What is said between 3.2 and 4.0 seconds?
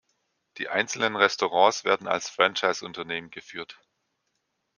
geführt.